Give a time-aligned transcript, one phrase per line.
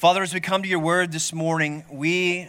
[0.00, 2.48] Father, as we come to your word this morning, we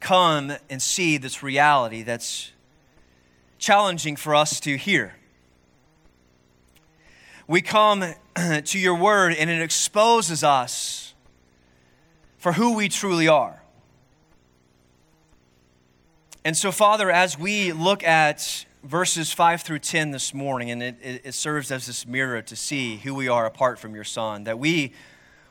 [0.00, 2.52] come and see this reality that's
[3.58, 5.14] challenging for us to hear.
[7.46, 8.04] We come
[8.64, 11.14] to your word and it exposes us
[12.36, 13.62] for who we truly are.
[16.44, 20.96] And so, Father, as we look at verses 5 through 10 this morning, and it,
[21.02, 24.58] it, serves as this mirror to see who we are apart from your Son, that
[24.58, 24.92] we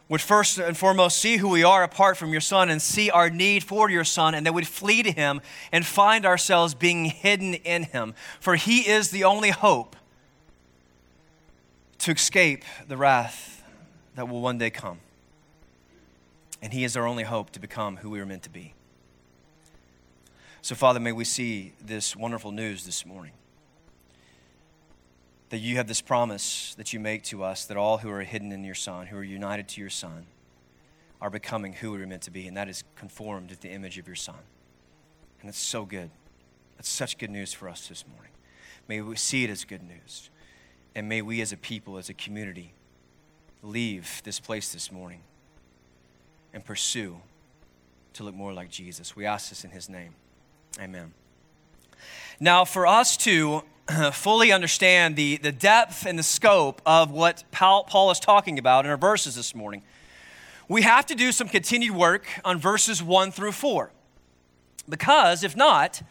[0.09, 3.29] would first and foremost see who we are apart from your Son and see our
[3.29, 5.39] need for your Son, and that we'd flee to Him
[5.71, 8.15] and find ourselves being hidden in Him.
[8.39, 9.95] For He is the only hope
[11.99, 13.63] to escape the wrath
[14.15, 14.99] that will one day come.
[16.61, 18.73] And He is our only hope to become who we are meant to be.
[20.61, 23.31] So, Father, may we see this wonderful news this morning
[25.49, 28.51] that you have this promise that you make to us that all who are hidden
[28.51, 30.25] in your Son, who are united to your Son,
[31.21, 33.97] are becoming who we are meant to be, and that is conformed to the image
[33.97, 34.35] of your Son.
[35.41, 36.09] And that's so good.
[36.77, 38.31] That's such good news for us this morning.
[38.87, 40.29] May we see it as good news.
[40.95, 42.73] And may we as a people, as a community,
[43.61, 45.21] leave this place this morning
[46.53, 47.19] and pursue
[48.13, 49.15] to look more like Jesus.
[49.15, 50.15] We ask this in his name.
[50.79, 51.13] Amen.
[52.39, 53.63] Now, for us to
[54.13, 58.91] fully understand the, the depth and the scope of what Paul, is talking about in
[58.91, 59.83] our verses this morning,
[60.67, 63.91] we have to do some continued work on verses 1 through 4.
[64.87, 66.01] Because if not,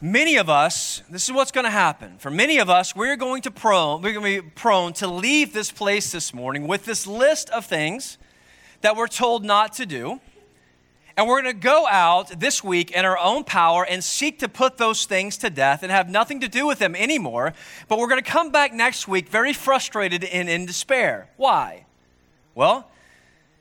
[0.00, 2.18] many of us, this is what's going to happen.
[2.18, 5.52] For many of us, we're going to prone, we're going to be prone to leave
[5.52, 8.18] this place this morning with this list of things
[8.80, 10.20] that we're told not to do.
[11.18, 14.48] And we're going to go out this week in our own power and seek to
[14.48, 17.54] put those things to death and have nothing to do with them anymore.
[17.88, 21.28] But we're going to come back next week very frustrated and in despair.
[21.36, 21.86] Why?
[22.54, 22.88] Well,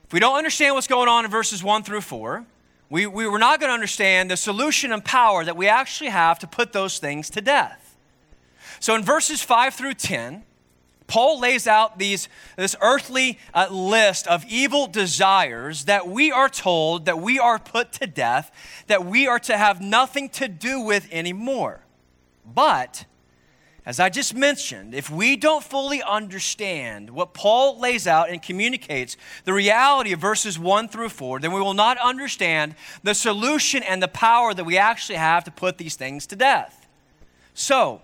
[0.05, 2.45] if we don't understand what's going on in verses 1 through 4,
[2.91, 6.37] we, we were not going to understand the solution and power that we actually have
[6.37, 7.97] to put those things to death.
[8.79, 10.43] So in verses 5 through 10,
[11.07, 17.05] Paul lays out these, this earthly uh, list of evil desires that we are told
[17.05, 18.51] that we are put to death,
[18.87, 21.79] that we are to have nothing to do with anymore.
[22.45, 23.05] But,
[23.85, 29.15] as I just mentioned, if we don't fully understand what Paul lays out and communicates,
[29.45, 34.03] the reality of verses 1 through 4, then we will not understand the solution and
[34.03, 36.85] the power that we actually have to put these things to death.
[37.53, 38.01] So,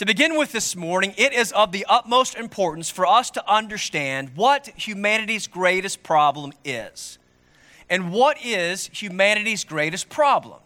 [0.00, 4.30] to begin with this morning, it is of the utmost importance for us to understand
[4.34, 7.18] what humanity's greatest problem is.
[7.90, 10.58] And what is humanity's greatest problem?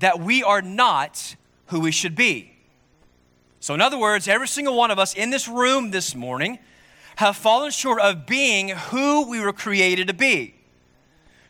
[0.00, 1.36] That we are not
[1.68, 2.58] who we should be.
[3.60, 6.58] So, in other words, every single one of us in this room this morning
[7.16, 10.55] have fallen short of being who we were created to be.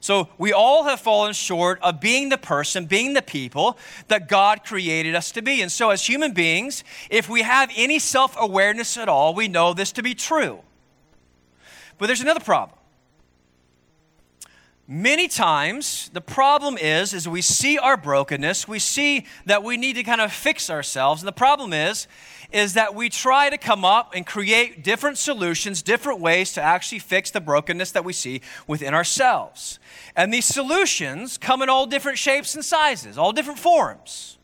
[0.07, 4.63] So we all have fallen short of being the person, being the people that God
[4.63, 5.63] created us to be.
[5.63, 9.75] And so, as human beings, if we have any self awareness at all, we know
[9.75, 10.61] this to be true.
[11.99, 12.79] But there's another problem.
[14.89, 19.95] Many times, the problem is, is we see our brokenness, we see that we need
[19.95, 21.23] to kind of fix ourselves.
[21.23, 22.07] And the problem is,
[22.53, 27.01] is that we try to come up and create different solutions, different ways to actually
[27.01, 29.81] fix the brokenness that we see within ourselves.
[30.15, 34.39] And these solutions come in all different shapes and sizes, all different forms.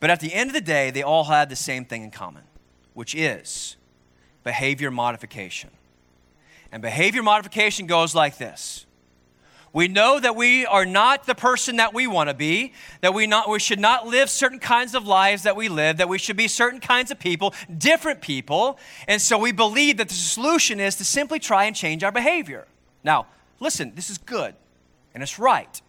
[0.00, 2.42] But at the end of the day, they all had the same thing in common,
[2.94, 3.76] which is
[4.42, 5.70] behavior modification.
[6.72, 8.85] And behavior modification goes like this
[9.72, 13.26] we know that we are not the person that we want to be, that we,
[13.26, 16.36] not, we should not live certain kinds of lives that we live, that we should
[16.36, 18.78] be certain kinds of people, different people.
[19.06, 22.66] And so we believe that the solution is to simply try and change our behavior.
[23.04, 23.26] Now,
[23.60, 24.54] listen, this is good
[25.14, 25.80] and it's right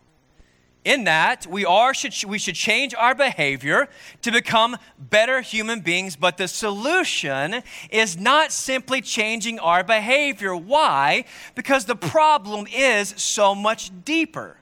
[0.87, 3.89] in that we are should we should change our behavior
[4.21, 7.61] to become better human beings but the solution
[7.91, 10.55] is not simply changing our behavior.
[10.55, 11.25] Why?
[11.55, 14.55] Because the problem is so much deeper.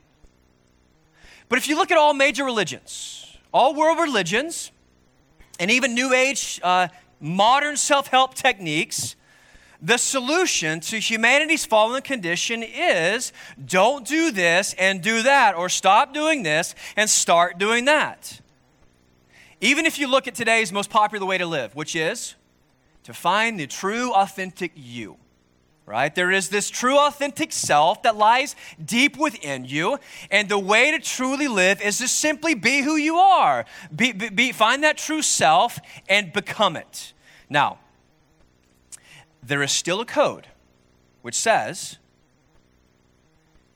[1.48, 4.72] But if you look at all major religions all world religions
[5.60, 6.88] and even new age uh,
[7.20, 9.14] modern self-help techniques
[9.86, 13.32] the solution to humanity's fallen condition is
[13.64, 18.40] don't do this and do that, or stop doing this and start doing that.
[19.60, 22.34] Even if you look at today's most popular way to live, which is
[23.04, 25.18] to find the true, authentic you,
[25.86, 26.12] right?
[26.12, 29.98] There is this true, authentic self that lies deep within you,
[30.32, 33.64] and the way to truly live is to simply be who you are.
[33.94, 35.78] Be, be, find that true self
[36.08, 37.12] and become it.
[37.48, 37.78] Now,
[39.46, 40.48] there is still a code
[41.22, 41.98] which says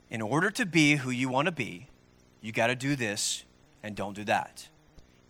[0.09, 1.87] in order to be who you want to be,
[2.41, 3.45] you got to do this
[3.81, 4.67] and don't do that.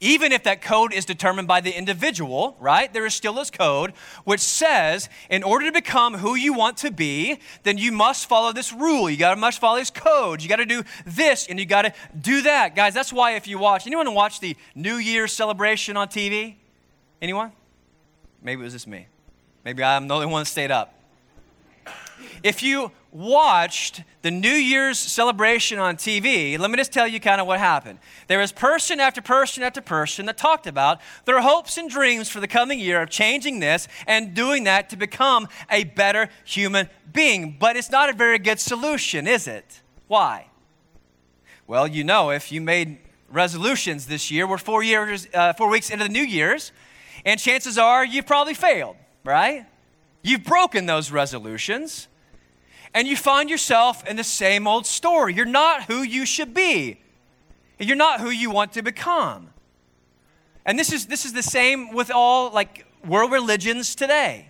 [0.03, 2.91] Even if that code is determined by the individual, right?
[2.91, 3.93] There is still this code
[4.23, 8.51] which says, in order to become who you want to be, then you must follow
[8.51, 9.07] this rule.
[9.11, 10.41] You got to must follow this code.
[10.41, 12.75] You got to do this and you got to do that.
[12.75, 16.55] Guys, that's why if you watch, anyone watch the New Year's celebration on TV?
[17.21, 17.51] Anyone?
[18.41, 19.05] Maybe it was just me.
[19.63, 20.95] Maybe I'm the only one that stayed up.
[22.43, 27.41] If you watched the New Year's celebration on TV, let me just tell you kind
[27.41, 27.99] of what happened.
[28.27, 32.39] There was person after person after person that talked about their hopes and dreams for
[32.39, 37.57] the coming year of changing this and doing that to become a better human being.
[37.59, 39.81] But it's not a very good solution, is it?
[40.07, 40.47] Why?
[41.67, 42.97] Well, you know, if you made
[43.29, 46.71] resolutions this year, we're four years, uh, four weeks into the New Year's,
[47.25, 49.65] and chances are you've probably failed, right?
[50.21, 52.07] You've broken those resolutions
[52.93, 55.33] and you find yourself in the same old story.
[55.33, 56.99] You're not who you should be,
[57.79, 59.49] And you're not who you want to become.
[60.65, 64.49] And this is, this is the same with all like world religions today.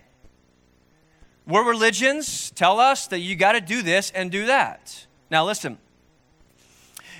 [1.46, 5.06] World religions tell us that you got to do this and do that.
[5.30, 5.78] Now, listen.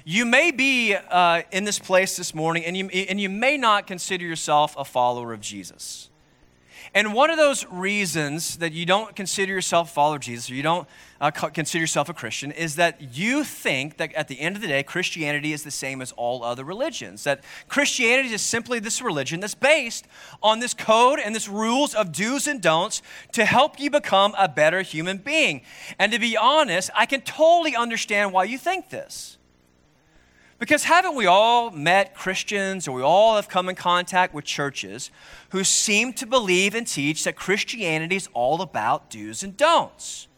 [0.04, 3.86] You may be uh, in this place this morning, and you, and you may not
[3.86, 6.10] consider yourself a follower of Jesus.
[6.94, 10.54] And one of those reasons that you don't consider yourself a follower of Jesus or
[10.54, 10.86] you don't
[11.22, 14.68] uh, consider yourself a Christian is that you think that at the end of the
[14.68, 17.24] day, Christianity is the same as all other religions.
[17.24, 20.06] That Christianity is simply this religion that's based
[20.42, 23.00] on this code and this rules of do's and don'ts
[23.32, 25.62] to help you become a better human being.
[25.98, 29.38] And to be honest, I can totally understand why you think this.
[30.62, 35.10] Because haven't we all met Christians or we all have come in contact with churches
[35.48, 40.28] who seem to believe and teach that Christianity is all about do's and don'ts?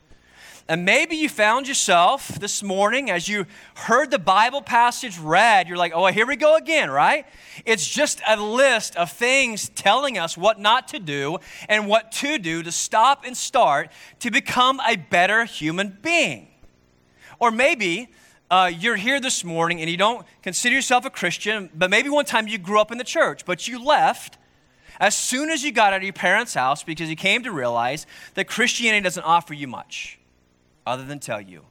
[0.66, 3.44] And maybe you found yourself this morning as you
[3.74, 7.26] heard the Bible passage read, you're like, oh, here we go again, right?
[7.66, 11.36] It's just a list of things telling us what not to do
[11.68, 16.48] and what to do to stop and start to become a better human being.
[17.38, 18.08] Or maybe
[18.50, 22.24] uh, you're here this morning and you don't consider yourself a Christian, but maybe one
[22.24, 24.38] time you grew up in the church, but you left
[25.00, 28.06] as soon as you got out of your parents' house because you came to realize
[28.34, 30.18] that Christianity doesn't offer you much
[30.86, 31.64] other than tell you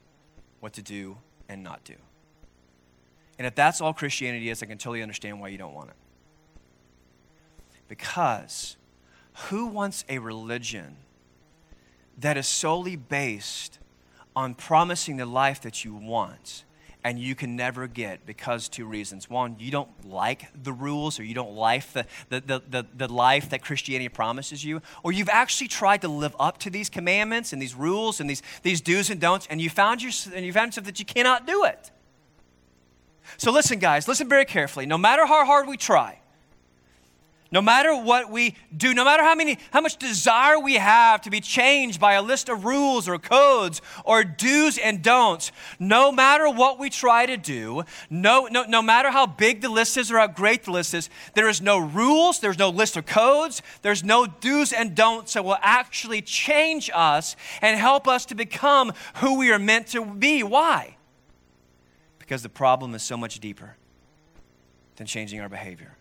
[0.60, 1.18] what to do
[1.48, 1.96] and not do.
[3.38, 5.96] And if that's all Christianity is, I can totally understand why you don't want it.
[7.88, 8.78] Because
[9.50, 10.98] who wants a religion
[12.18, 13.80] that is solely based
[14.36, 16.64] on promising the life that you want
[17.04, 19.30] and you can never get because two reasons.
[19.30, 23.50] One, you don't like the rules or you don't like the, the, the, the, life
[23.50, 27.62] that Christianity promises you, or you've actually tried to live up to these commandments and
[27.62, 30.70] these rules and these, these do's and don'ts, and you found, your, and you found
[30.70, 31.92] yourself that you cannot do it.
[33.38, 34.86] So listen, guys, listen very carefully.
[34.86, 36.20] No matter how hard we try,
[37.54, 41.30] no matter what we do, no matter how many how much desire we have to
[41.30, 46.50] be changed by a list of rules or codes or do's and don'ts, no matter
[46.50, 50.18] what we try to do, no, no, no matter how big the list is or
[50.18, 54.04] how great the list is, there is no rules, there's no list of codes, there's
[54.04, 59.38] no do's and don'ts that will actually change us and help us to become who
[59.38, 60.42] we are meant to be.
[60.42, 60.98] Why?
[62.18, 63.78] Because the problem is so much deeper
[64.96, 65.93] than changing our behavior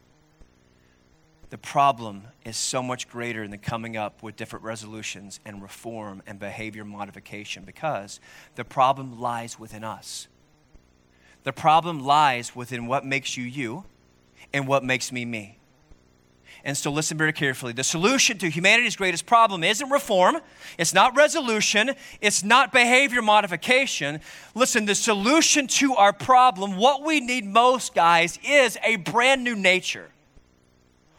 [1.53, 6.39] the problem is so much greater than coming up with different resolutions and reform and
[6.39, 8.21] behavior modification because
[8.55, 10.29] the problem lies within us.
[11.45, 13.85] The problem lies within what makes you you
[14.55, 15.59] and what makes me me.
[16.65, 17.75] And so listen very carefully.
[17.75, 20.39] The solution to humanity's greatest problem isn't reform,
[20.79, 21.91] it's not resolution,
[22.23, 24.23] it's not behavior modification.
[24.55, 29.55] Listen, the solution to our problem, what we need most, guys, is a brand new
[29.55, 30.09] nature.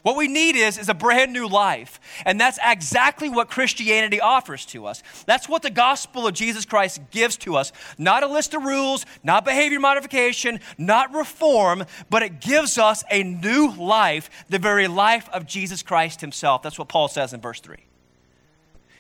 [0.04, 2.00] What we need is, is a brand new life.
[2.26, 5.02] And that's exactly what Christianity offers to us.
[5.26, 7.72] That's what the gospel of Jesus Christ gives to us.
[7.98, 13.24] Not a list of rules, not behavior modification, not reform, but it gives us a
[13.24, 16.62] new life, the very life of Jesus Christ himself.
[16.62, 17.78] That's what Paul says in verse 3.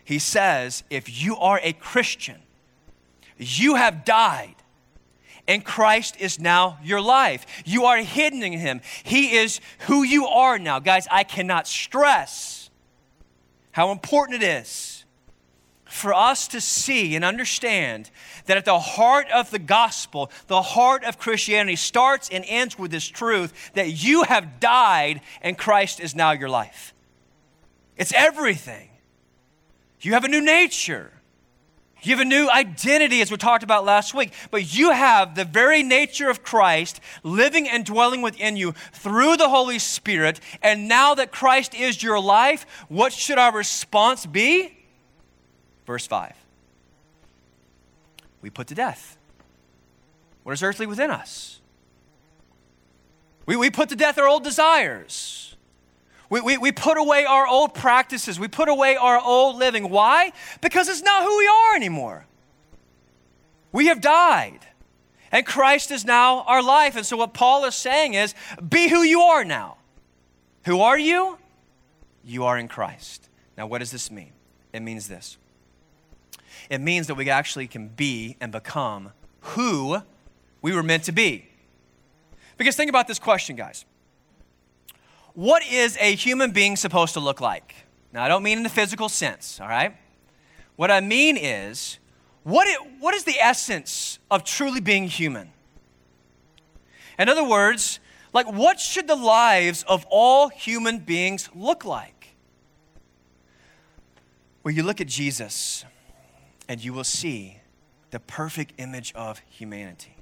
[0.05, 2.39] He says, if you are a Christian,
[3.37, 4.55] you have died
[5.47, 7.45] and Christ is now your life.
[7.65, 8.81] You are hidden in Him.
[9.03, 10.79] He is who you are now.
[10.79, 12.69] Guys, I cannot stress
[13.71, 15.03] how important it is
[15.85, 18.09] for us to see and understand
[18.45, 22.91] that at the heart of the gospel, the heart of Christianity starts and ends with
[22.91, 26.93] this truth that you have died and Christ is now your life.
[27.95, 28.89] It's everything.
[30.01, 31.11] You have a new nature.
[32.03, 35.45] You have a new identity, as we talked about last week, but you have the
[35.45, 40.41] very nature of Christ living and dwelling within you through the Holy Spirit.
[40.61, 44.77] And now that Christ is your life, what should our response be?
[45.87, 46.33] Verse 5
[48.41, 49.17] We put to death
[50.43, 51.61] what is earthly within us.
[53.45, 55.52] We, we put to death our old desires
[56.33, 58.39] we, we, we put away our old practices.
[58.39, 59.91] We put away our old living.
[59.91, 60.31] Why?
[60.61, 62.25] Because it's not who we are anymore.
[63.71, 64.61] We have died.
[65.31, 66.95] And Christ is now our life.
[66.95, 68.33] And so, what Paul is saying is
[68.67, 69.77] be who you are now.
[70.65, 71.37] Who are you?
[72.25, 73.29] You are in Christ.
[73.55, 74.31] Now, what does this mean?
[74.73, 75.37] It means this
[76.67, 79.11] it means that we actually can be and become
[79.41, 80.01] who
[80.63, 81.47] we were meant to be.
[82.57, 83.85] Because think about this question, guys
[85.33, 87.75] what is a human being supposed to look like?
[88.11, 89.95] Now, I don't mean in the physical sense, all right?
[90.75, 91.97] What I mean is,
[92.43, 95.49] what, it, what is the essence of truly being human?
[97.17, 97.99] In other words,
[98.33, 102.35] like, what should the lives of all human beings look like?
[104.63, 105.85] Well, you look at Jesus,
[106.67, 107.57] and you will see
[108.11, 110.17] the perfect image of humanity.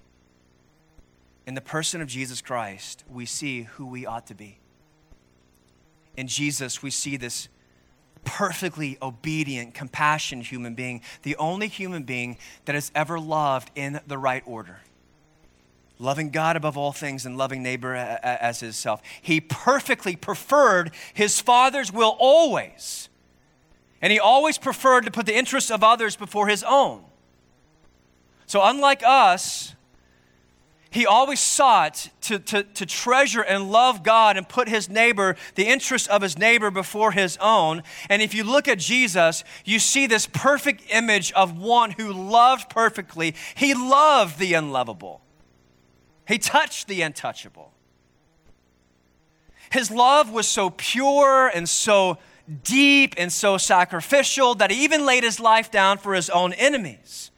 [1.46, 4.61] In the person of Jesus Christ, we see who we ought to be
[6.18, 7.48] in Jesus, we see this
[8.24, 14.18] perfectly obedient, compassionate human being, the only human being that has ever loved in the
[14.18, 14.80] right order.
[15.98, 19.02] Loving God above all things and loving neighbor as himself.
[19.22, 23.08] He perfectly preferred his Father's will always.
[24.02, 27.04] And he always preferred to put the interests of others before his own.
[28.48, 29.76] So, unlike us,
[30.92, 35.68] he always sought to, to, to treasure and love God and put his neighbor, the
[35.68, 37.82] interest of his neighbor, before his own.
[38.10, 42.70] And if you look at Jesus, you see this perfect image of one who loved
[42.70, 43.36] perfectly.
[43.56, 45.22] He loved the unlovable,
[46.28, 47.72] he touched the untouchable.
[49.72, 52.18] His love was so pure and so
[52.64, 57.31] deep and so sacrificial that he even laid his life down for his own enemies.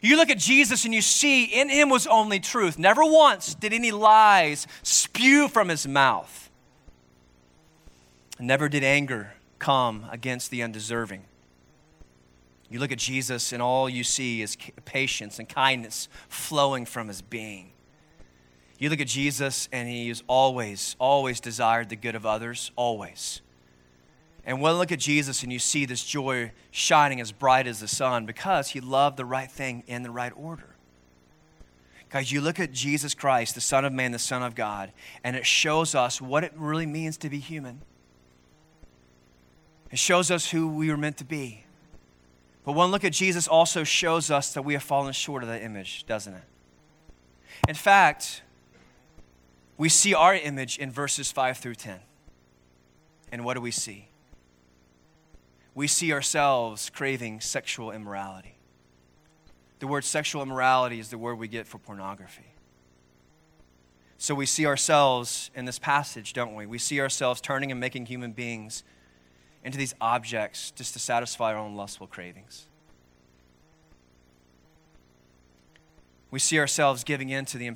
[0.00, 2.78] You look at Jesus and you see in him was only truth.
[2.78, 6.50] Never once did any lies spew from his mouth.
[8.38, 11.24] Never did anger come against the undeserving.
[12.70, 17.22] You look at Jesus and all you see is patience and kindness flowing from his
[17.22, 17.72] being.
[18.78, 23.40] You look at Jesus and he has always, always desired the good of others, always.
[24.48, 27.86] And when look at Jesus and you see this joy shining as bright as the
[27.86, 30.74] sun because he loved the right thing in the right order.
[32.08, 34.90] Guys, you look at Jesus Christ, the Son of Man, the Son of God,
[35.22, 37.82] and it shows us what it really means to be human.
[39.90, 41.64] It shows us who we were meant to be.
[42.64, 45.60] But one look at Jesus also shows us that we have fallen short of that
[45.60, 46.44] image, doesn't it?
[47.68, 48.40] In fact,
[49.76, 52.00] we see our image in verses 5 through 10.
[53.30, 54.08] And what do we see?
[55.78, 58.56] We see ourselves craving sexual immorality.
[59.78, 62.52] The word sexual immorality is the word we get for pornography.
[64.16, 66.66] So we see ourselves in this passage, don't we?
[66.66, 68.82] We see ourselves turning and making human beings
[69.62, 72.66] into these objects just to satisfy our own lustful cravings.
[76.32, 77.68] We see ourselves giving in to the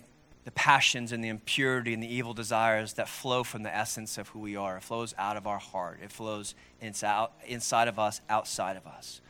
[0.44, 4.28] the passions and the impurity and the evil desires that flow from the essence of
[4.28, 4.76] who we are.
[4.76, 9.20] It flows out of our heart, it flows inside of us, outside of us.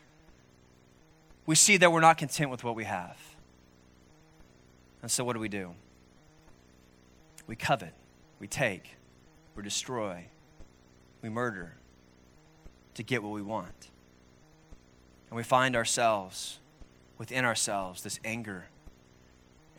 [1.44, 3.18] We see that we're not content with what we have.
[5.02, 5.74] And so, what do we do?
[7.46, 7.92] We covet,
[8.38, 8.96] we take,
[9.56, 10.26] we destroy,
[11.20, 11.74] we murder
[12.94, 13.90] to get what we want.
[15.28, 16.60] And we find ourselves
[17.18, 18.66] within ourselves this anger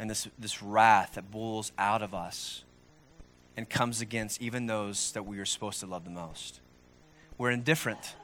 [0.03, 2.65] and this, this wrath that boils out of us
[3.55, 6.59] and comes against even those that we are supposed to love the most.
[7.37, 8.17] We're indifferent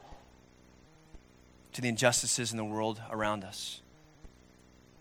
[1.72, 3.80] to the injustices in the world around us.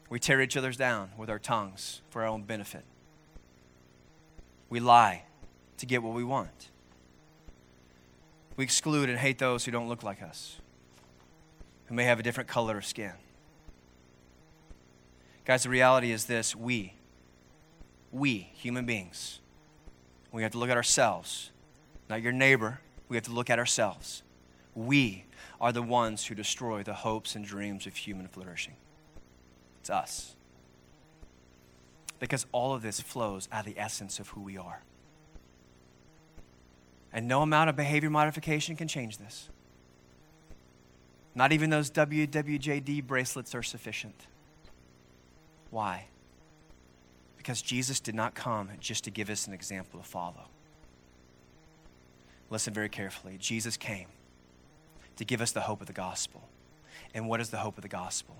[0.09, 2.85] We tear each other's down with our tongues for our own benefit.
[4.71, 5.25] We lie
[5.79, 6.69] to get what we want.
[8.57, 10.61] We exclude and hate those who don't look like us,
[11.87, 13.15] who may have a different color of skin.
[15.49, 16.93] Guys, the reality is this we,
[18.13, 19.41] we, human beings,
[20.31, 21.51] we have to look at ourselves,
[22.11, 22.81] not your neighbor.
[23.09, 24.23] We have to look at ourselves.
[24.75, 25.25] We
[25.59, 28.77] are the ones who destroy the hopes and dreams of human flourishing.
[29.81, 30.37] It's us.
[32.21, 34.83] Because all of this flows out of the essence of who we are.
[37.11, 39.49] And no amount of behavior modification can change this.
[41.35, 44.27] Not even those WWJD bracelets are sufficient.
[45.71, 46.07] Why?
[47.37, 50.49] Because Jesus did not come just to give us an example to follow.
[52.51, 53.37] Listen very carefully.
[53.39, 54.09] Jesus came
[55.17, 56.49] to give us the hope of the gospel.
[57.15, 58.37] And what is the hope of the gospel?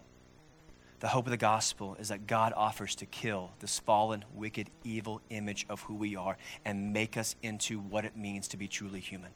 [1.01, 5.21] The hope of the gospel is that God offers to kill this fallen, wicked, evil
[5.31, 9.01] image of who we are and make us into what it means to be truly
[9.01, 9.31] human.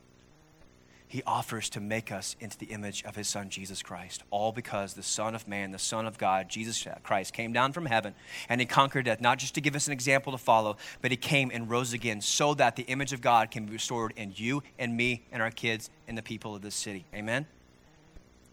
[1.12, 4.94] He offers to make us into the image of his son, Jesus Christ, all because
[4.94, 8.14] the Son of Man, the Son of God, Jesus Christ, came down from heaven
[8.48, 11.18] and he conquered death, not just to give us an example to follow, but he
[11.18, 14.62] came and rose again so that the image of God can be restored in you
[14.78, 17.04] and me and our kids and the people of this city.
[17.14, 17.44] Amen?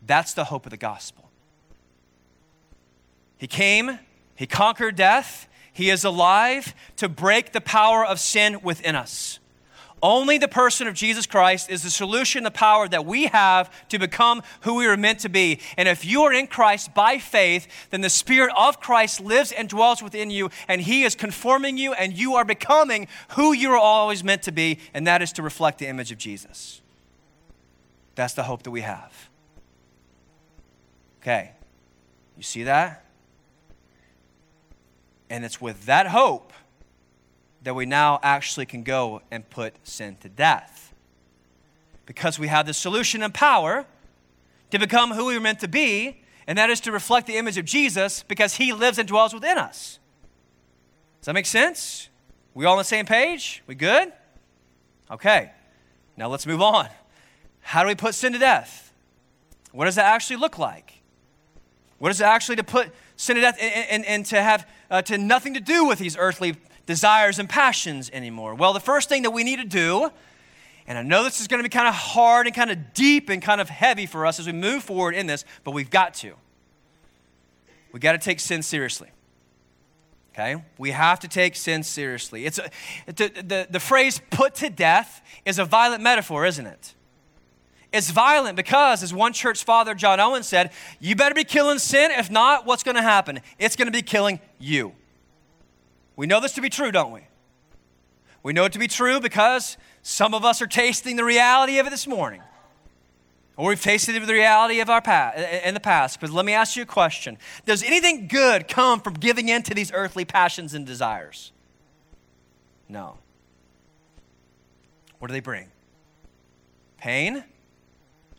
[0.06, 1.30] That's the hope of the gospel.
[3.38, 4.00] He came,
[4.36, 9.39] He conquered death, He is alive to break the power of sin within us.
[10.02, 14.00] Only the person of Jesus Christ is the solution, the power that we have to
[14.00, 15.60] become who we are meant to be.
[15.78, 19.68] And if you are in Christ by faith, then the Spirit of Christ lives and
[19.68, 23.78] dwells within you, and He is conforming you, and you are becoming who you are
[23.78, 26.82] always meant to be, and that is to reflect the image of Jesus.
[28.16, 29.30] That's the hope that we have.
[31.22, 31.52] Okay,
[32.38, 33.04] you see that?
[35.30, 36.54] And it's with that hope
[37.64, 40.94] that we now actually can go and put sin to death.
[42.06, 43.86] Because we have the solution and power
[44.72, 47.58] to become who we were meant to be, and that is to reflect the image
[47.58, 50.00] of Jesus because he lives and dwells within us.
[51.20, 52.10] Does that make sense?
[52.54, 53.62] We all on the same page?
[53.68, 54.12] We good?
[55.12, 55.52] Okay.
[56.18, 56.90] Now let's move on.
[57.62, 58.94] How do we put sin to death?
[59.72, 60.94] What does that actually look like?
[62.00, 65.02] What is it actually to put sin to death and, and, and to have uh,
[65.04, 66.56] to nothing to do with these earthly
[66.90, 68.56] desires and passions anymore?
[68.56, 70.10] Well, the first thing that we need to do,
[70.88, 73.30] and I know this is going to be kind of hard and kind of deep
[73.30, 76.16] and kind of heavy for us as we move forward in this, but we've got
[76.16, 76.34] to.
[77.92, 79.12] We've got to take sin seriously.
[80.34, 80.64] Okay?
[80.80, 82.48] We have to take sin seriously.
[82.48, 82.72] It's a,
[83.06, 86.96] the, the, the phrase put to death is a violent metaphor, isn't it?
[87.94, 92.10] It's violent because, as one church father, John Owen, said, you better be killing sin.
[92.10, 93.42] If not, what's going to happen?
[93.60, 94.96] It's going to be killing you.
[96.20, 97.22] We know this to be true, don't we?
[98.44, 101.88] We know it to be true because some of us are tasting the reality of
[101.88, 102.42] it this morning.
[103.56, 106.20] Or we've tasted the reality of our past in the past.
[106.20, 107.38] But let me ask you a question.
[107.66, 111.54] Does anything good come from giving in to these earthly passions and desires?
[112.90, 113.18] No.
[115.20, 115.70] What do they bring?
[116.98, 117.46] Pain?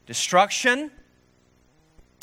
[0.05, 0.91] destruction,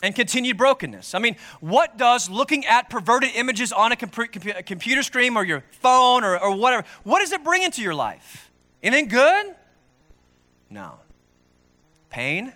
[0.04, 1.16] and continued brokenness.
[1.16, 5.64] I mean, what does looking at perverted images on a, a computer screen or your
[5.72, 8.52] phone or, or whatever, what does it bring into your life?
[8.84, 9.56] Anything good?
[10.70, 11.00] No.
[12.10, 12.54] Pain,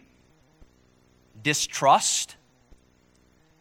[1.42, 2.36] distrust,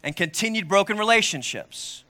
[0.02, 2.04] and continued broken relationships.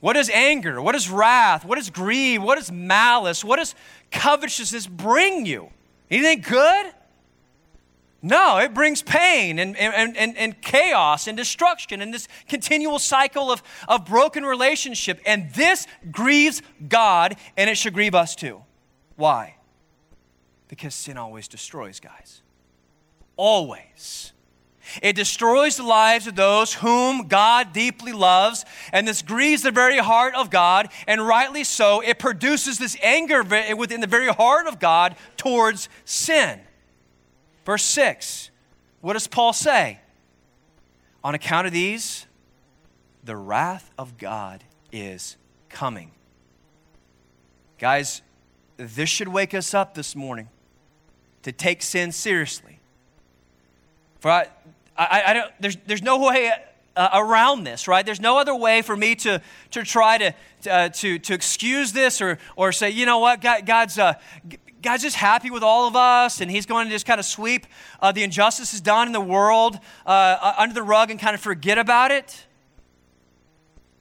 [0.00, 0.80] What is anger?
[0.80, 1.64] What is wrath?
[1.64, 2.40] What is greed?
[2.40, 3.44] What is malice?
[3.44, 3.74] What does
[4.10, 5.70] covetousness bring you?
[6.10, 6.92] Anything good?
[8.20, 13.52] No, it brings pain and, and, and, and, chaos and destruction and this continual cycle
[13.52, 15.20] of, of broken relationship.
[15.24, 18.62] And this grieves God, and it should grieve us too.
[19.14, 19.54] Why?
[20.66, 22.42] Because sin always destroys, guys.
[23.36, 24.32] Always.
[25.00, 29.98] It destroys the lives of those whom God deeply loves, and this grieves the very
[29.98, 32.00] heart of God, and rightly so.
[32.00, 33.44] It produces this anger
[33.76, 36.60] within the very heart of God towards sin.
[37.68, 38.50] Verse 6,
[39.02, 40.00] what does Paul say?
[41.22, 42.24] On account of these,
[43.22, 45.36] the wrath of God is
[45.68, 46.12] coming.
[47.78, 48.22] Guys,
[48.78, 50.48] this should wake us up this morning
[51.42, 52.80] to take sin seriously.
[54.20, 54.46] For I,
[54.96, 56.50] I, I don't, there's, there's no way
[56.96, 58.06] uh, around this, right?
[58.06, 60.34] There's no other way for me to, to try to,
[60.70, 64.14] uh, to, to excuse this or, or say, you know what, God, God's, uh,
[64.88, 67.66] God's just happy with all of us, and He's going to just kind of sweep
[68.00, 71.42] uh, the injustices done in the world uh, uh, under the rug and kind of
[71.42, 72.46] forget about it.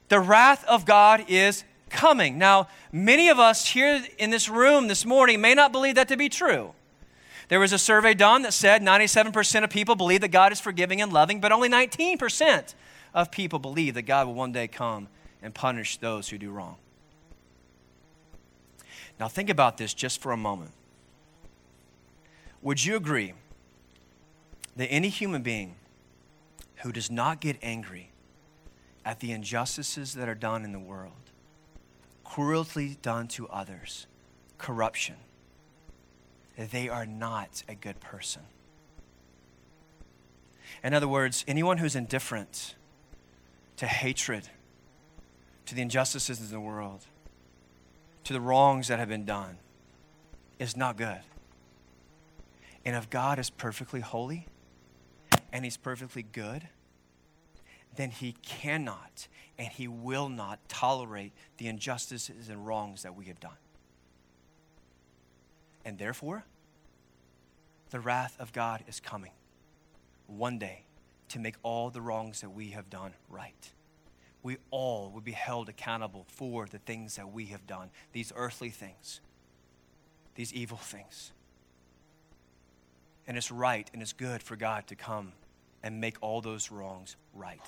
[0.08, 2.38] The wrath of God is coming.
[2.38, 6.16] Now, many of us here in this room this morning may not believe that to
[6.16, 6.72] be true.
[7.50, 11.02] There was a survey done that said 97% of people believe that God is forgiving
[11.02, 12.76] and loving, but only 19%
[13.14, 15.10] of people believe that God will one day come
[15.42, 16.78] and punish those who do wrong.
[19.20, 20.72] Now, think about this just for a moment.
[22.68, 23.32] Would you agree
[24.76, 25.76] that any human being
[26.84, 28.12] who does not get angry
[29.06, 31.14] at the injustices that are done in the world,
[32.26, 34.06] cruelty done to others,
[34.58, 35.16] corruption,
[36.58, 38.42] they are not a good person?
[40.84, 42.76] In other words, anyone who's indifferent
[43.78, 44.50] to hatred,
[45.68, 47.06] to the injustices in the world,
[48.26, 49.58] to the wrongs that have been done,
[50.60, 51.22] is not good.
[52.88, 54.48] And if God is perfectly holy
[55.52, 56.70] and He's perfectly good,
[57.98, 63.42] then He cannot and He will not tolerate the injustices and wrongs that we have
[63.42, 63.58] done.
[65.84, 66.46] And therefore,
[67.90, 69.34] the wrath of God is coming
[70.28, 70.86] one day
[71.28, 73.70] to make all the wrongs that we have done right.
[74.44, 78.70] We all will be held accountable for the things that we have done, these earthly
[78.70, 79.20] things,
[80.36, 81.34] these evil things.
[83.28, 85.34] And it's right and it's good for God to come
[85.84, 87.62] and make all those wrongs right.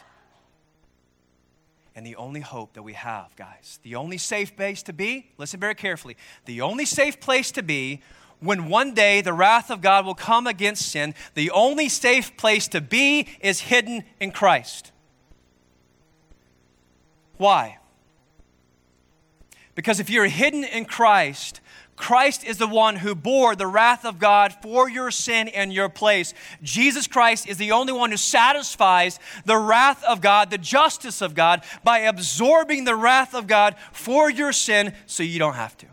[1.96, 5.60] And the only hope that we have, guys, the only safe place to be, listen
[5.60, 8.02] very carefully, the only safe place to be
[8.40, 12.68] when one day the wrath of God will come against sin, the only safe place
[12.70, 14.92] to be is hidden in Christ.
[17.38, 17.80] Why?
[19.76, 21.62] Because if you're hidden in Christ,
[22.00, 25.90] Christ is the one who bore the wrath of God for your sin in your
[25.90, 26.34] place.
[26.64, 31.36] Jesus Christ is the only one who satisfies the wrath of God, the justice of
[31.36, 35.88] God, by absorbing the wrath of God for your sin so you don't have to.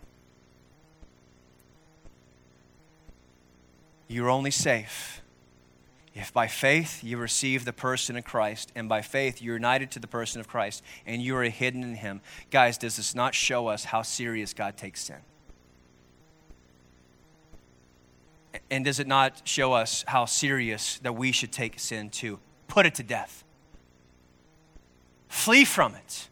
[4.06, 5.22] You're only safe
[6.14, 9.98] if by faith you receive the person of Christ, and by faith you're united to
[9.98, 12.20] the person of Christ, and you are hidden in Him.
[12.52, 15.18] Guys, does this not show us how serious God takes sin?
[18.70, 22.38] And does it not show us how serious that we should take sin to?
[22.68, 23.44] Put it to death.
[25.28, 26.28] Flee from it.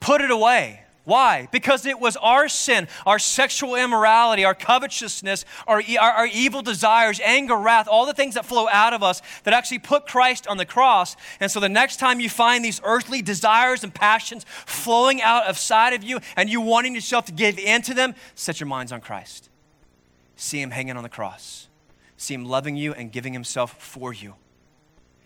[0.00, 0.84] Put it away.
[1.04, 1.48] Why?
[1.50, 7.20] Because it was our sin, our sexual immorality, our covetousness, our, our, our, evil desires,
[7.24, 10.56] anger, wrath, all the things that flow out of us that actually put Christ on
[10.56, 11.16] the cross.
[11.40, 15.58] And so the next time you find these earthly desires and passions flowing out of
[15.58, 18.92] side of you and you wanting yourself to give in to them, set your minds
[18.92, 19.49] on Christ.
[20.40, 21.68] See him hanging on the cross.
[22.16, 24.36] See him loving you and giving himself for you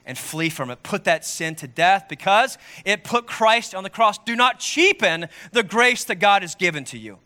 [0.05, 0.83] and flee from it.
[0.83, 4.19] Put that sin to death because it put Christ on the cross.
[4.19, 7.21] Do not cheapen the grace that God has given to you.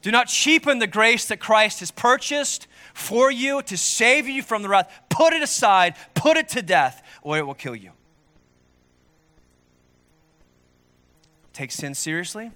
[0.00, 4.62] Do not cheapen the grace that Christ has purchased for you to save you from
[4.62, 4.90] the wrath.
[5.10, 7.90] Put it aside, put it to death, or it will kill you.
[11.52, 12.50] Take sin seriously.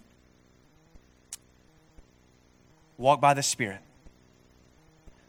[2.99, 3.81] Walk by the Spirit.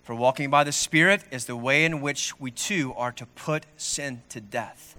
[0.01, 3.67] For walking by the Spirit is the way in which we too are to put
[3.77, 4.97] sin to death.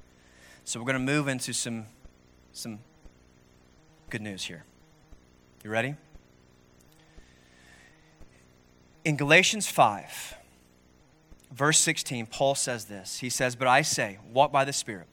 [0.65, 1.87] So we're going to move into some,
[2.53, 2.79] some
[4.09, 4.65] good news here.
[5.65, 5.97] You ready?
[9.05, 10.37] In Galatians 5,
[11.51, 13.19] verse 16, Paul says this.
[13.19, 15.09] He says, But I say, walk by the Spirit.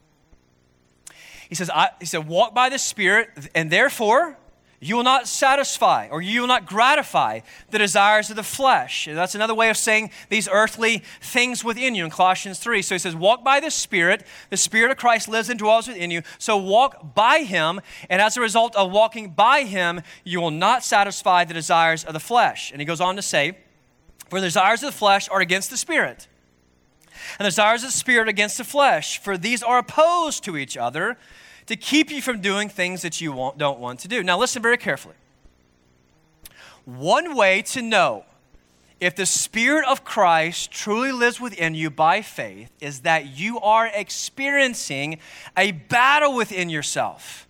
[1.48, 4.38] He says, I, he said, walk by the Spirit, and therefore,
[4.80, 9.08] you will not satisfy or you will not gratify the desires of the flesh.
[9.10, 12.82] That's another way of saying these earthly things within you in Colossians 3.
[12.82, 14.24] So he says, Walk by the Spirit.
[14.50, 16.22] The Spirit of Christ lives and dwells within you.
[16.38, 17.80] So walk by Him.
[18.08, 22.12] And as a result of walking by Him, you will not satisfy the desires of
[22.12, 22.70] the flesh.
[22.70, 23.58] And he goes on to say,
[24.30, 26.28] For the desires of the flesh are against the Spirit,
[27.36, 29.18] and the desires of the Spirit against the flesh.
[29.18, 31.18] For these are opposed to each other
[31.68, 34.22] to keep you from doing things that you don't want to do.
[34.22, 35.14] Now, listen very carefully.
[36.84, 38.24] One way to know
[39.00, 43.86] if the Spirit of Christ truly lives within you by faith is that you are
[43.86, 45.18] experiencing
[45.56, 47.46] a battle within yourself.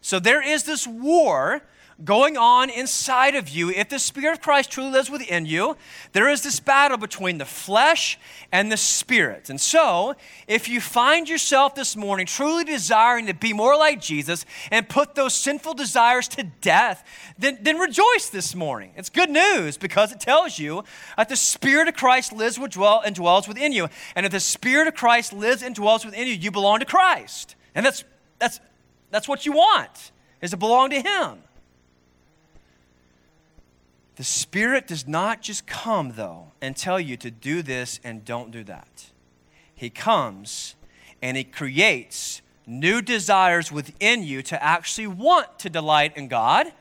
[0.00, 1.62] So there is this war
[2.04, 5.76] going on inside of you, if the Spirit of Christ truly lives within you,
[6.12, 8.18] there is this battle between the flesh
[8.50, 9.50] and the Spirit.
[9.50, 10.14] And so,
[10.48, 15.14] if you find yourself this morning truly desiring to be more like Jesus and put
[15.14, 17.04] those sinful desires to death,
[17.38, 18.92] then, then rejoice this morning.
[18.96, 20.84] It's good news because it tells you
[21.16, 23.88] that the Spirit of Christ lives and dwells within you.
[24.16, 27.54] And if the Spirit of Christ lives and dwells within you, you belong to Christ.
[27.74, 28.04] And that's,
[28.38, 28.60] that's,
[29.10, 31.38] that's what you want, is to belong to Him.
[34.16, 38.50] The Spirit does not just come, though, and tell you to do this and don't
[38.50, 39.06] do that.
[39.74, 40.74] He comes
[41.22, 46.72] and He creates new desires within you to actually want to delight in God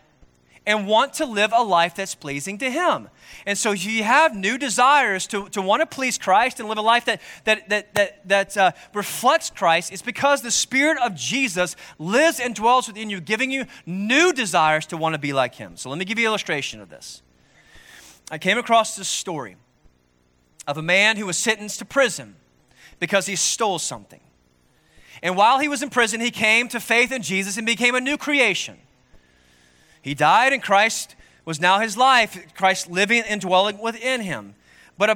[0.66, 3.10] and want to live a life that's pleasing to Him.
[3.46, 6.82] And so you have new desires to, to want to please Christ and live a
[6.82, 9.92] life that, that, that, that, that uh, reflects Christ.
[9.92, 14.86] It's because the Spirit of Jesus lives and dwells within you, giving you new desires
[14.88, 15.78] to want to be like Him.
[15.78, 17.24] So let me give you an illustration of this.
[18.30, 19.58] I came across this story
[20.68, 22.36] of a man who was sentenced to prison
[23.00, 24.22] because he stole something.
[25.22, 28.02] And while he was in prison, he came to faith in Jesus and became a
[28.02, 28.78] new creation.
[30.02, 34.56] He died, and Christ was now his life, Christ living and dwelling within him.
[34.98, 35.16] But uh,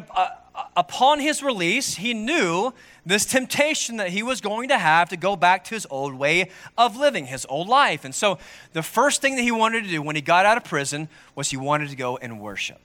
[0.56, 2.74] uh, upon his release, he knew
[3.06, 6.50] this temptation that he was going to have to go back to his old way
[6.78, 8.04] of living, his old life.
[8.06, 8.40] And so,
[8.74, 11.52] the first thing that he wanted to do when he got out of prison was
[11.52, 12.82] he wanted to go and worship.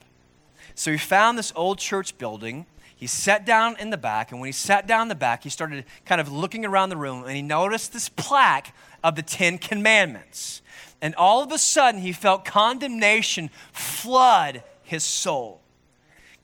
[0.74, 2.66] So, he found this old church building.
[2.94, 5.48] He sat down in the back, and when he sat down in the back, he
[5.48, 9.56] started kind of looking around the room and he noticed this plaque of the Ten
[9.56, 10.60] Commandments.
[11.02, 15.60] And all of a sudden, he felt condemnation flood his soul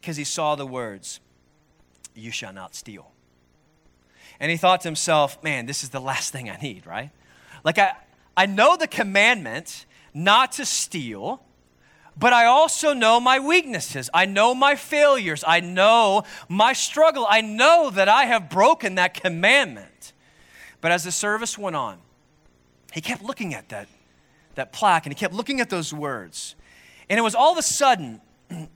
[0.01, 1.21] because he saw the words,
[2.15, 3.11] You shall not steal.
[4.39, 7.11] And he thought to himself, Man, this is the last thing I need, right?
[7.65, 7.93] Like, I,
[8.37, 11.43] I know the commandment not to steal,
[12.17, 14.09] but I also know my weaknesses.
[14.15, 15.45] I know my failures.
[15.47, 17.27] I know my struggle.
[17.29, 20.13] I know that I have broken that commandment.
[20.81, 21.99] But as the service went on,
[22.93, 23.89] he kept looking at that
[24.57, 26.57] that plaque and he kept looking at those words.
[27.09, 28.21] And it was all of a sudden,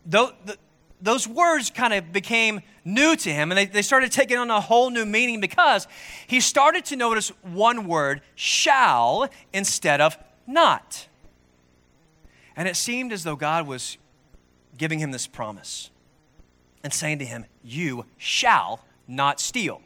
[1.03, 4.91] those words kind of became new to him and they started taking on a whole
[4.91, 5.87] new meaning because
[6.27, 10.17] he started to notice one word, shall, instead of
[10.47, 11.09] not.
[12.57, 13.99] And it seemed as though God was
[14.77, 15.91] giving him this promise
[16.83, 19.83] and saying to him, You shall not steal.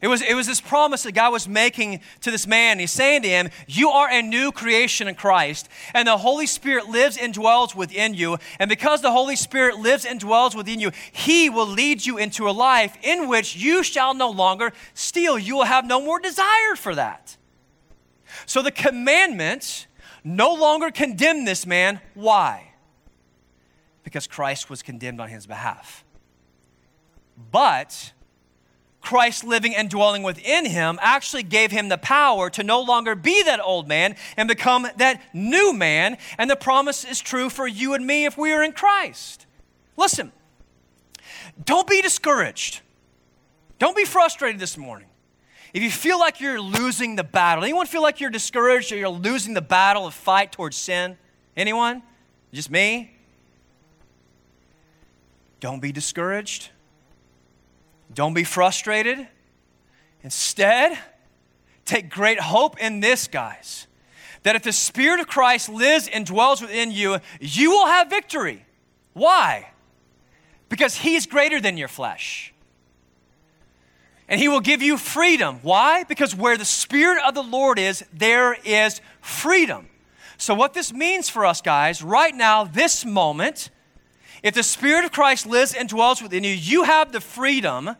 [0.00, 2.78] It was, it was this promise that God was making to this man.
[2.78, 6.88] He's saying to him, You are a new creation in Christ, and the Holy Spirit
[6.88, 8.38] lives and dwells within you.
[8.58, 12.48] And because the Holy Spirit lives and dwells within you, He will lead you into
[12.48, 15.38] a life in which you shall no longer steal.
[15.38, 17.36] You will have no more desire for that.
[18.46, 19.86] So the commandments
[20.24, 22.00] no longer condemn this man.
[22.14, 22.72] Why?
[24.02, 26.04] Because Christ was condemned on his behalf.
[27.50, 28.12] But
[29.00, 33.42] Christ living and dwelling within him actually gave him the power to no longer be
[33.44, 36.18] that old man and become that new man.
[36.38, 39.46] And the promise is true for you and me if we are in Christ.
[39.96, 40.32] Listen,
[41.64, 42.80] don't be discouraged.
[43.78, 45.08] Don't be frustrated this morning.
[45.72, 49.08] If you feel like you're losing the battle, anyone feel like you're discouraged or you're
[49.08, 51.16] losing the battle of fight towards sin?
[51.56, 52.02] Anyone?
[52.52, 53.16] Just me?
[55.60, 56.70] Don't be discouraged.
[58.12, 59.26] Don't be frustrated.
[60.22, 60.98] Instead,
[61.84, 63.86] take great hope in this, guys.
[64.42, 68.64] That if the Spirit of Christ lives and dwells within you, you will have victory.
[69.12, 69.70] Why?
[70.68, 72.52] Because He's greater than your flesh.
[74.28, 75.58] And He will give you freedom.
[75.62, 76.04] Why?
[76.04, 79.88] Because where the Spirit of the Lord is, there is freedom.
[80.38, 83.68] So, what this means for us, guys, right now, this moment,
[84.42, 87.96] if the Spirit of Christ lives and dwells within you, you have the freedom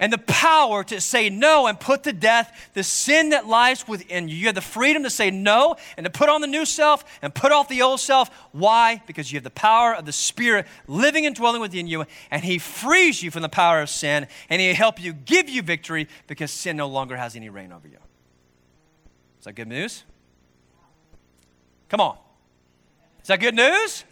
[0.00, 4.28] and the power to say no and put to death the sin that lies within
[4.28, 4.34] you.
[4.34, 7.34] You have the freedom to say no and to put on the new self and
[7.34, 8.30] put off the old self.
[8.52, 9.02] Why?
[9.06, 12.58] Because you have the power of the Spirit living and dwelling within you, and He
[12.58, 16.50] frees you from the power of sin, and He helps you give you victory because
[16.50, 17.98] sin no longer has any reign over you.
[19.38, 20.04] Is that good news?
[21.90, 22.16] Come on.
[23.20, 24.04] Is that good news?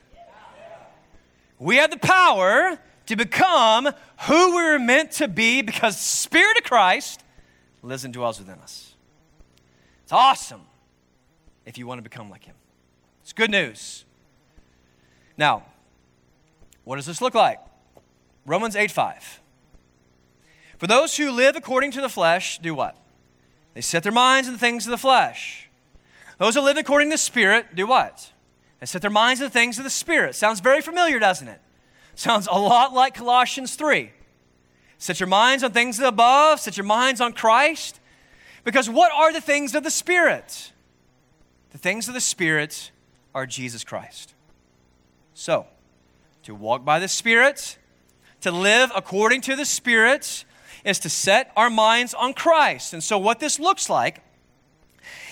[1.59, 3.89] We have the power to become
[4.27, 7.23] who we are meant to be because the Spirit of Christ
[7.83, 8.95] lives and dwells within us.
[10.03, 10.63] It's awesome
[11.65, 12.55] if you want to become like Him.
[13.23, 14.05] It's good news.
[15.37, 15.65] Now,
[16.85, 17.61] what does this look like?
[18.47, 19.41] Romans 8 5.
[20.79, 22.97] For those who live according to the flesh, do what?
[23.75, 25.69] They set their minds on the things of the flesh.
[26.39, 28.33] Those who live according to the Spirit, do what?
[28.81, 30.35] They set their minds on the things of the Spirit.
[30.35, 31.61] Sounds very familiar, doesn't it?
[32.15, 34.11] Sounds a lot like Colossians 3.
[34.99, 38.01] Set your minds on things above, set your minds on Christ.
[38.65, 40.73] Because what are the things of the Spirit?
[41.71, 42.91] The things of the Spirit
[43.35, 44.35] are Jesus Christ.
[45.35, 45.67] So,
[46.43, 47.79] to walk by the Spirit,
[48.41, 50.45] to live according to the Spirit,
[50.85, 52.93] is to set our minds on Christ.
[52.93, 54.23] And so, what this looks like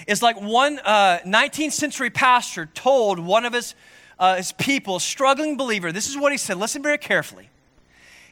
[0.06, 3.74] is like one uh, 19th century pastor told one of his
[4.18, 6.56] uh, his people, struggling believer, this is what he said.
[6.56, 7.50] Listen very carefully.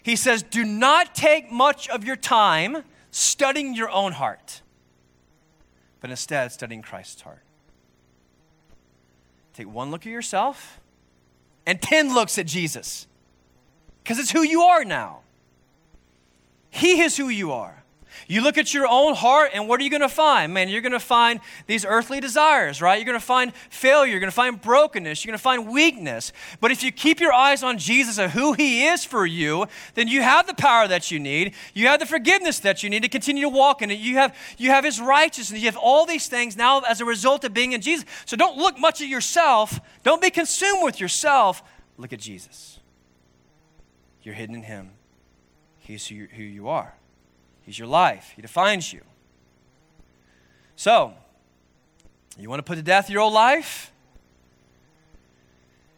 [0.02, 4.62] He says, Do not take much of your time studying your own heart,
[6.00, 7.42] but instead studying Christ's heart.
[9.52, 10.80] Take one look at yourself
[11.66, 13.06] and 10 looks at Jesus,
[14.02, 15.20] because it's who you are now.
[16.68, 17.83] He is who you are.
[18.28, 20.52] You look at your own heart, and what are you going to find?
[20.52, 22.96] Man, you're going to find these earthly desires, right?
[22.96, 24.10] You're going to find failure.
[24.10, 25.24] You're going to find brokenness.
[25.24, 26.32] You're going to find weakness.
[26.60, 30.08] But if you keep your eyes on Jesus and who He is for you, then
[30.08, 31.54] you have the power that you need.
[31.74, 33.98] You have the forgiveness that you need to continue to walk in it.
[33.98, 35.60] You have, you have His righteousness.
[35.60, 38.04] You have all these things now as a result of being in Jesus.
[38.24, 39.80] So don't look much at yourself.
[40.02, 41.62] Don't be consumed with yourself.
[41.96, 42.80] Look at Jesus.
[44.22, 44.90] You're hidden in Him,
[45.78, 46.94] He's who you, who you are.
[47.64, 49.02] He's your life, He defines you.
[50.76, 51.14] So,
[52.38, 53.92] you want to put to death your old life?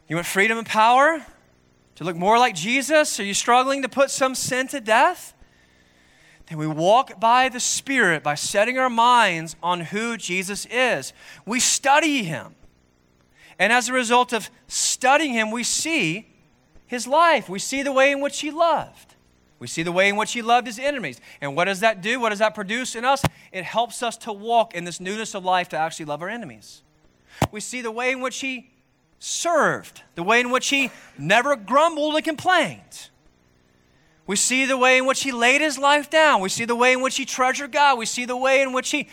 [0.07, 1.25] You want freedom and power?
[1.95, 3.19] To look more like Jesus?
[3.19, 5.33] Are you struggling to put some sin to death?
[6.45, 11.11] Then we walk by the Spirit by setting our minds on who Jesus is.
[11.45, 12.55] We study Him.
[13.59, 16.27] And as a result of studying Him, we see
[16.85, 17.49] His life.
[17.49, 19.15] We see the way in which He loved.
[19.59, 21.19] We see the way in which he loved his enemies.
[21.41, 22.19] And what does that do?
[22.19, 23.23] What does that produce in us?
[23.51, 26.83] It helps us to walk in this newness of life to actually love our enemies.
[27.51, 28.69] We see the way in which he
[29.19, 33.09] served, the way in which he never grumbled and complained.
[34.27, 36.41] We see the way in which he laid his life down.
[36.41, 37.97] We see the way in which he treasured God.
[37.97, 39.07] We see the way in which he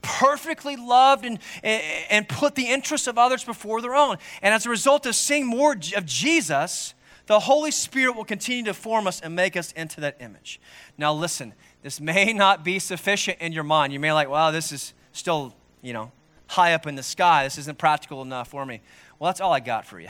[0.00, 4.16] perfectly loved and, and, put the interests of others before their own.
[4.40, 6.94] And as a result of seeing more of Jesus,
[7.30, 10.60] the Holy Spirit will continue to form us and make us into that image.
[10.98, 13.92] Now, listen, this may not be sufficient in your mind.
[13.92, 16.10] You may like, wow, this is still, you know,
[16.48, 17.44] high up in the sky.
[17.44, 18.80] This isn't practical enough for me.
[19.20, 20.08] Well, that's all I got for you.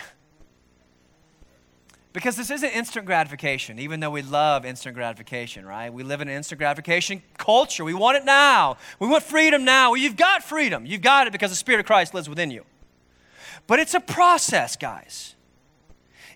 [2.15, 5.93] Because this isn't instant gratification, even though we love instant gratification, right?
[5.93, 7.85] We live in an instant gratification culture.
[7.85, 8.79] We want it now.
[8.99, 9.91] We want freedom now.
[9.91, 10.87] Well, you've got freedom.
[10.87, 12.65] You've got it because the Spirit of Christ lives within you.
[13.67, 15.35] But it's a process, guys.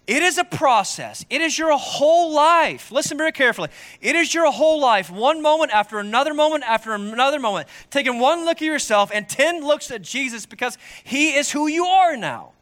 [0.07, 1.25] It is a process.
[1.31, 2.93] It is your whole life.
[2.93, 3.71] Listen very carefully.
[4.03, 8.45] It is your whole life, one moment after another moment after another moment, taking one
[8.45, 12.53] look at yourself and 10 looks at Jesus because he is who you are now.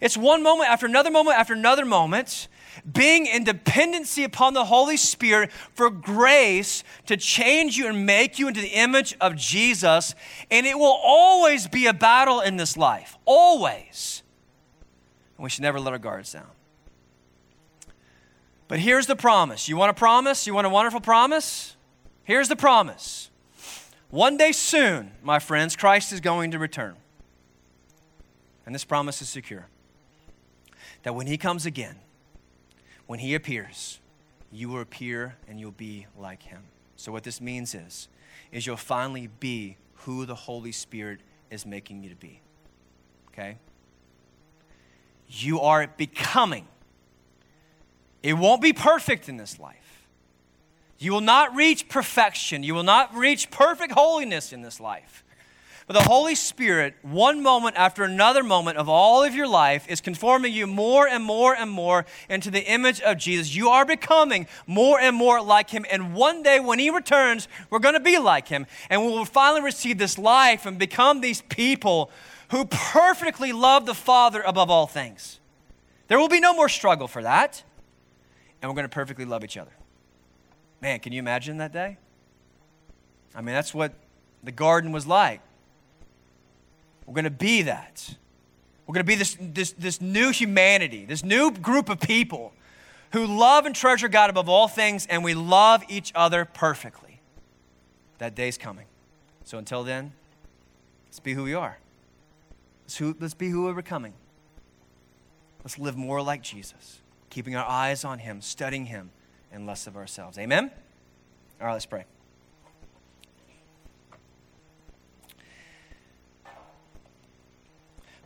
[0.00, 2.48] It's one moment after another moment after another moment,
[2.90, 8.48] being in dependency upon the Holy Spirit for grace to change you and make you
[8.48, 10.14] into the image of Jesus.
[10.50, 13.16] And it will always be a battle in this life.
[13.26, 14.22] Always.
[15.42, 16.46] And we should never let our guards down.
[18.68, 19.68] But here's the promise.
[19.68, 20.46] You want a promise?
[20.46, 21.74] You want a wonderful promise?
[22.22, 23.28] Here's the promise.
[24.10, 26.94] One day soon, my friends, Christ is going to return.
[28.64, 29.66] And this promise is secure.
[31.02, 31.96] That when he comes again,
[33.08, 33.98] when he appears,
[34.52, 36.62] you will appear and you'll be like him.
[36.94, 38.06] So what this means is
[38.52, 41.18] is you'll finally be who the Holy Spirit
[41.50, 42.40] is making you to be.
[43.30, 43.56] Okay?
[45.32, 46.66] You are becoming.
[48.22, 50.06] It won't be perfect in this life.
[50.98, 52.62] You will not reach perfection.
[52.62, 55.24] You will not reach perfect holiness in this life.
[55.88, 60.00] But the Holy Spirit, one moment after another moment of all of your life, is
[60.00, 63.54] conforming you more and more and more into the image of Jesus.
[63.54, 65.84] You are becoming more and more like Him.
[65.90, 68.66] And one day when He returns, we're going to be like Him.
[68.88, 72.12] And we will finally receive this life and become these people
[72.52, 75.40] who perfectly love the Father above all things.
[76.08, 77.62] There will be no more struggle for that.
[78.60, 79.72] And we're going to perfectly love each other.
[80.82, 81.96] Man, can you imagine that day?
[83.34, 83.94] I mean, that's what
[84.44, 85.40] the garden was like.
[87.06, 88.16] We're going to be that.
[88.86, 92.52] We're going to be this, this, this new humanity, this new group of people
[93.12, 97.22] who love and treasure God above all things, and we love each other perfectly.
[98.18, 98.86] That day's coming.
[99.42, 100.12] So until then,
[101.06, 101.78] let's be who we are.
[102.92, 104.12] Let's, who, let's be who we're becoming.
[105.64, 107.00] Let's live more like Jesus,
[107.30, 109.12] keeping our eyes on Him, studying Him,
[109.50, 110.36] and less of ourselves.
[110.36, 110.70] Amen?
[111.58, 112.04] All right, let's pray.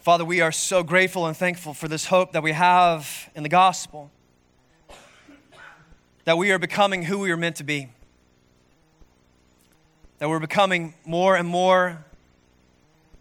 [0.00, 3.48] Father, we are so grateful and thankful for this hope that we have in the
[3.48, 4.10] gospel,
[6.24, 7.90] that we are becoming who we are meant to be,
[10.18, 12.04] that we're becoming more and more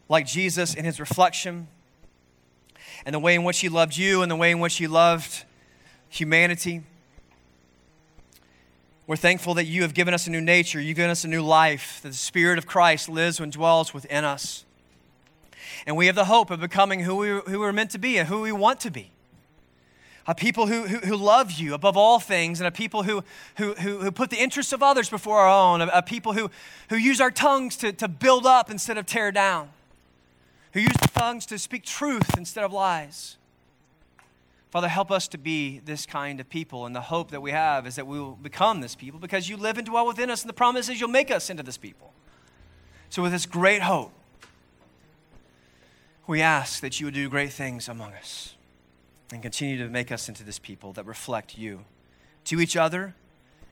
[0.07, 1.67] like Jesus in his reflection
[3.05, 5.43] and the way in which he loved you and the way in which he loved
[6.09, 6.83] humanity.
[9.07, 11.43] We're thankful that you have given us a new nature, you've given us a new
[11.43, 14.65] life, that the Spirit of Christ lives and dwells within us.
[15.85, 18.27] And we have the hope of becoming who, we, who we're meant to be and
[18.27, 19.11] who we want to be.
[20.27, 23.23] A people who, who, who love you above all things, and a people who,
[23.57, 26.49] who, who, who put the interests of others before our own, a, a people who,
[26.89, 29.69] who use our tongues to, to build up instead of tear down
[30.75, 33.37] who use tongues to speak truth instead of lies.
[34.71, 36.85] Father, help us to be this kind of people.
[36.85, 39.55] And the hope that we have is that we will become this people because you
[39.55, 42.11] live and dwell within us, and the promise is you'll make us into this people.
[43.09, 44.11] So, with this great hope,
[46.27, 48.55] we ask that you would do great things among us
[49.31, 51.85] and continue to make us into this people that reflect you
[52.45, 53.15] to each other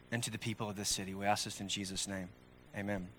[0.10, 1.14] and to the people of this city.
[1.14, 2.30] We ask this in Jesus' name.
[2.78, 3.10] Amen.